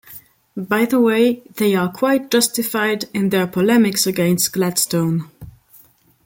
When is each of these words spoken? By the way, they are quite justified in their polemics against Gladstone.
By 0.57 0.85
the 0.85 0.99
way, 0.99 1.43
they 1.57 1.75
are 1.75 1.91
quite 1.91 2.31
justified 2.31 3.05
in 3.13 3.29
their 3.29 3.45
polemics 3.45 4.07
against 4.07 4.51
Gladstone. 4.51 5.29